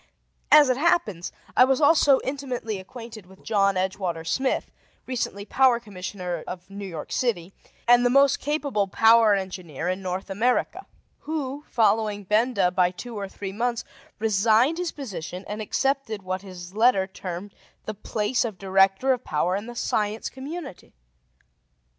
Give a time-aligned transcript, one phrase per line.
[0.51, 4.71] As it happens, I was also intimately acquainted with John Edgewater Smith,
[5.05, 7.53] recently Power Commissioner of New York City
[7.87, 10.87] and the most capable power engineer in North America,
[11.19, 13.83] who, following Benda by two or three months,
[14.17, 17.53] resigned his position, and accepted what his letter termed
[17.85, 20.95] the place of Director of Power in the Science Community.